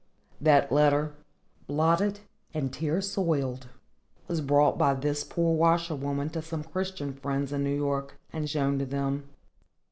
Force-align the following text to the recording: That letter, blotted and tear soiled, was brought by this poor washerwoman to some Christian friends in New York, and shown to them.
That 0.41 0.71
letter, 0.71 1.13
blotted 1.67 2.21
and 2.55 2.73
tear 2.73 3.01
soiled, 3.01 3.67
was 4.27 4.41
brought 4.41 4.75
by 4.79 4.95
this 4.95 5.23
poor 5.23 5.55
washerwoman 5.55 6.31
to 6.31 6.41
some 6.41 6.63
Christian 6.63 7.13
friends 7.13 7.53
in 7.53 7.63
New 7.63 7.75
York, 7.75 8.17
and 8.33 8.49
shown 8.49 8.79
to 8.79 8.85
them. 8.87 9.29